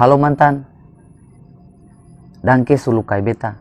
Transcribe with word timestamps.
Halo 0.00 0.16
mantan. 0.16 0.64
Dangke 2.40 2.80
sulukai 2.80 3.20
beta. 3.20 3.60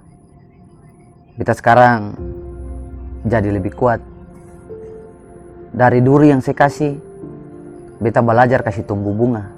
Beta 1.36 1.52
sekarang 1.52 2.16
jadi 3.28 3.52
lebih 3.52 3.76
kuat. 3.76 4.00
Dari 5.76 6.00
duri 6.00 6.32
yang 6.32 6.40
saya 6.40 6.56
kasih, 6.56 6.96
beta 8.00 8.24
belajar 8.24 8.64
kasih 8.64 8.88
tumbuh 8.88 9.12
bunga. 9.12 9.52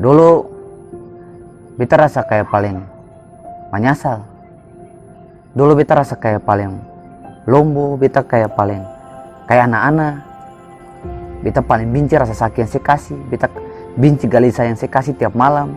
Dulu 0.00 0.48
beta 1.76 2.00
rasa 2.00 2.24
kayak 2.24 2.48
paling 2.48 2.80
menyesal. 3.76 4.24
Dulu 5.52 5.84
beta 5.84 6.00
rasa 6.00 6.16
kayak 6.16 6.48
paling 6.48 6.80
lombo, 7.44 8.00
beta 8.00 8.24
kayak 8.24 8.56
paling 8.56 8.80
kayak 9.52 9.68
anak-anak. 9.68 10.24
Beta 11.44 11.60
paling 11.60 11.92
benci 11.92 12.16
rasa 12.16 12.32
sakit 12.32 12.64
yang 12.64 12.72
saya 12.72 12.80
kasih, 12.88 13.20
beta 13.28 13.52
benci 13.94 14.26
gelisah 14.26 14.66
yang 14.66 14.76
saya 14.78 14.90
kasih 14.90 15.14
tiap 15.14 15.34
malam. 15.38 15.74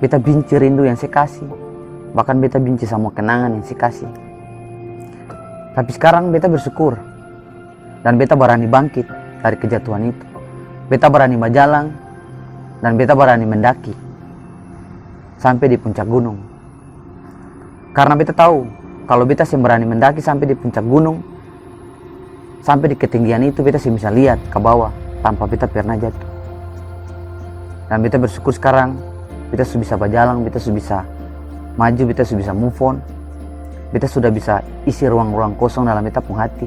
Beta 0.00 0.20
benci 0.20 0.52
rindu 0.60 0.84
yang 0.84 1.00
saya 1.00 1.08
kasih. 1.08 1.48
Bahkan 2.12 2.36
beta 2.38 2.60
benci 2.60 2.84
sama 2.84 3.08
kenangan 3.10 3.56
yang 3.56 3.64
saya 3.64 3.78
kasih. 3.80 4.10
Tapi 5.74 5.90
sekarang 5.96 6.28
beta 6.28 6.46
bersyukur. 6.46 7.00
Dan 8.04 8.20
beta 8.20 8.36
berani 8.36 8.68
bangkit 8.68 9.08
dari 9.40 9.56
kejatuhan 9.56 10.12
itu. 10.12 10.24
Beta 10.92 11.08
berani 11.08 11.40
berjalan. 11.40 11.88
Dan 12.84 13.00
beta 13.00 13.16
berani 13.16 13.48
mendaki. 13.48 13.96
Sampai 15.40 15.72
di 15.72 15.80
puncak 15.80 16.04
gunung. 16.04 16.36
Karena 17.96 18.12
beta 18.12 18.36
tahu. 18.36 18.68
Kalau 19.08 19.24
beta 19.24 19.48
sih 19.48 19.56
berani 19.56 19.88
mendaki 19.88 20.20
sampai 20.20 20.52
di 20.52 20.56
puncak 20.56 20.84
gunung. 20.84 21.24
Sampai 22.60 22.92
di 22.92 22.96
ketinggian 22.96 23.40
itu 23.48 23.64
beta 23.64 23.80
sih 23.80 23.88
bisa 23.88 24.12
lihat 24.12 24.36
ke 24.52 24.58
bawah. 24.60 24.92
Tanpa 25.24 25.48
beta 25.48 25.64
pernah 25.64 25.96
jatuh. 25.96 26.33
Dan 27.88 28.00
beta 28.00 28.16
bersyukur 28.16 28.52
sekarang 28.54 28.96
kita 29.52 29.62
sudah 29.62 29.80
bisa 29.84 29.94
berjalan, 30.00 30.42
kita 30.48 30.58
sudah 30.58 30.76
bisa 30.76 30.98
maju, 31.76 32.02
kita 32.10 32.22
sudah 32.24 32.40
bisa 32.40 32.52
move 32.56 32.78
on. 32.80 32.96
Kita 33.94 34.10
sudah 34.10 34.30
bisa 34.34 34.58
isi 34.90 35.06
ruang-ruang 35.06 35.54
kosong 35.54 35.86
dalam 35.86 36.02
beta 36.02 36.18
pun 36.18 36.34
hati. 36.34 36.66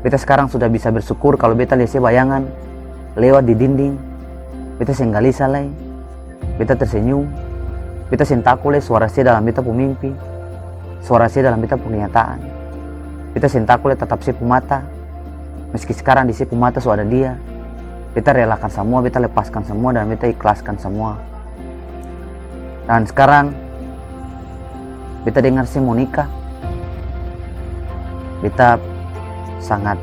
Beta 0.00 0.14
sekarang 0.14 0.46
sudah 0.46 0.70
bisa 0.70 0.94
bersyukur 0.94 1.34
kalau 1.34 1.58
beta 1.58 1.74
lihat 1.74 1.90
bayangan 1.98 2.46
lewat 3.18 3.42
di 3.42 3.54
dinding. 3.58 3.94
Beta 4.78 4.94
senggali 4.94 5.34
salai. 5.34 5.66
Beta 6.54 6.78
tersenyum. 6.78 7.26
Beta 8.06 8.22
sentakule 8.22 8.78
suara 8.78 9.10
saya 9.10 9.34
dalam 9.34 9.42
beta 9.42 9.66
pun 9.66 9.74
mimpi. 9.74 10.14
Suara 11.02 11.26
saya 11.26 11.50
dalam 11.50 11.58
beta 11.58 11.74
pun 11.74 11.90
kenyataan. 11.90 12.38
Beta 13.34 13.50
sentakule 13.50 13.98
tetap 13.98 14.22
saya 14.22 14.38
mata. 14.46 14.86
Meski 15.74 15.90
sekarang 15.90 16.30
di 16.30 16.34
saya 16.38 16.46
mata 16.54 16.78
sudah 16.78 17.02
dia. 17.02 17.34
Beta 18.10 18.34
relakan 18.34 18.66
semua, 18.66 18.98
beta 19.06 19.22
lepaskan 19.22 19.62
semua 19.62 19.94
dan 19.94 20.10
beta 20.10 20.26
ikhlaskan 20.26 20.74
semua. 20.82 21.14
Dan 22.90 23.06
sekarang 23.06 23.54
beta 25.22 25.38
dengar 25.38 25.62
si 25.62 25.78
Monica. 25.78 26.26
Beta 28.42 28.80
sangat 29.62 29.94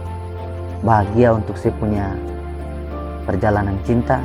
bahagia 0.86 1.36
untuk 1.36 1.59
saya 1.59 1.75
punya 1.75 2.16
perjalanan 3.27 3.75
cinta. 3.83 4.23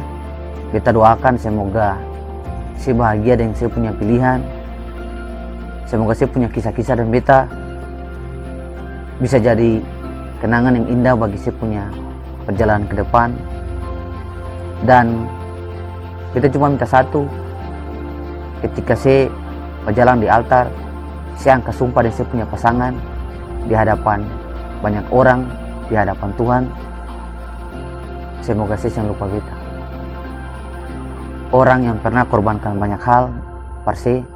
Beta 0.70 0.94
doakan 0.94 1.34
semoga 1.34 1.98
si 2.78 2.94
bahagia 2.94 3.34
dan 3.34 3.50
saya 3.50 3.67
punya 3.67 3.91
pilihan. 3.98 4.39
Semoga 5.91 6.14
saya 6.14 6.30
punya 6.30 6.46
kisah-kisah 6.46 7.02
dan 7.02 7.11
beta 7.11 7.50
bisa 9.19 9.42
jadi 9.42 9.83
kenangan 10.39 10.78
yang 10.78 10.86
indah 10.86 11.14
bagi 11.19 11.39
saya 11.39 11.55
punya 11.58 11.84
perjalanan 12.46 12.86
ke 12.86 12.94
depan. 12.94 13.34
Dan 14.83 15.30
beta 16.34 16.50
cuma 16.50 16.70
minta 16.70 16.86
satu, 16.86 17.27
ketika 18.62 18.98
saya 18.98 19.30
berjalan 19.86 20.23
di 20.23 20.29
altar, 20.30 20.67
saya 21.39 21.58
angkat 21.58 21.74
sumpah 21.74 22.02
dan 22.02 22.12
saya 22.14 22.27
punya 22.30 22.46
pasangan 22.46 22.92
di 23.67 23.74
hadapan 23.74 24.27
banyak 24.83 25.06
orang, 25.14 25.46
di 25.86 25.95
hadapan 25.95 26.30
Tuhan. 26.34 26.62
Semoga 28.42 28.74
saya 28.74 28.90
jangan 28.90 29.11
lupa 29.14 29.27
kita. 29.30 29.55
Orang 31.55 31.86
yang 31.86 31.98
pernah 32.02 32.27
korbankan 32.27 32.74
banyak 32.80 32.98
hal, 32.98 33.30
parse, 33.86 34.27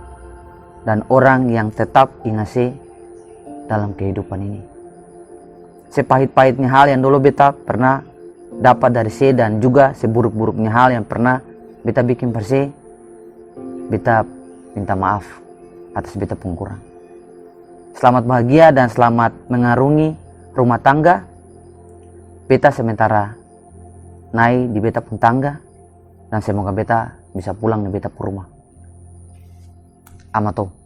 dan 0.87 1.03
orang 1.11 1.51
yang 1.51 1.75
tetap 1.75 2.15
ingat 2.23 2.47
saya 2.47 2.71
dalam 3.67 3.91
kehidupan 3.99 4.39
ini. 4.39 4.63
Sepahit-pahitnya 5.91 6.71
hal 6.71 6.87
yang 6.87 7.03
dulu 7.03 7.19
beta 7.19 7.51
pernah 7.51 8.05
dapat 8.61 8.91
dari 8.93 9.13
saya 9.13 9.47
dan 9.47 9.61
juga 9.61 9.93
seburuk-buruknya 9.93 10.73
hal 10.73 10.89
yang 10.97 11.05
pernah 11.05 11.41
beta 11.85 12.01
bikin 12.01 12.33
perse, 12.33 12.73
beta 13.93 14.25
minta 14.73 14.97
maaf 14.97 15.25
atas 15.93 16.13
beta 16.17 16.37
pengkurang. 16.37 16.81
Selamat 17.97 18.29
bahagia 18.29 18.73
dan 18.77 18.93
selamat 18.93 19.33
mengarungi 19.49 20.13
rumah 20.53 20.81
tangga. 20.81 21.25
Beta 22.47 22.71
sementara 22.71 23.35
naik 24.31 24.71
di 24.71 24.79
beta 24.79 25.01
pun 25.03 25.17
tangga 25.19 25.59
dan 26.29 26.41
semoga 26.45 26.71
beta 26.71 27.17
bisa 27.33 27.57
pulang 27.57 27.83
di 27.83 27.91
beta 27.91 28.13
pun 28.13 28.23
rumah. 28.29 28.47
Amato. 30.37 30.86